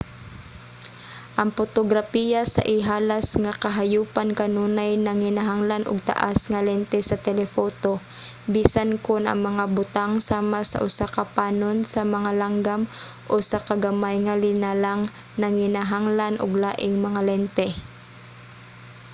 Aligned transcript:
ang 1.41 1.49
potograpiya 1.57 2.41
sa 2.53 2.61
ihalas 2.77 3.27
nga 3.43 3.53
kahayopan 3.63 4.29
kanunay 4.39 4.91
nanginahanglan 5.05 5.83
og 5.91 5.97
taas 6.09 6.39
nga 6.51 6.61
lente 6.67 6.99
sa 7.09 7.21
telephoto 7.27 7.91
bisan 8.53 8.89
kon 9.05 9.23
ang 9.27 9.39
mga 9.49 9.63
butang 9.77 10.11
sama 10.29 10.59
sa 10.71 10.77
usa 10.87 11.05
ka 11.15 11.23
panon 11.35 11.77
sa 11.93 12.01
mga 12.15 12.31
langgam 12.41 12.81
o 12.87 12.89
usa 13.41 13.57
ka 13.67 13.75
gamay 13.85 14.15
nga 14.25 14.35
linalang 14.45 15.01
nanginahanglan 15.41 16.35
og 16.43 16.51
laing 16.63 16.95
mga 17.07 17.21
lente 17.29 17.67